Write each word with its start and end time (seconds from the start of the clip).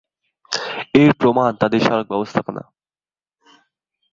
এর 0.93 1.11
প্রমাণ 1.13 1.51
তাদের 1.55 1.81
সড়ক 1.81 2.07
ব্যবস্থাপনা। 2.09 2.63